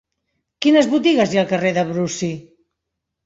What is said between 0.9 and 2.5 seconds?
botigues hi ha al carrer de Brusi?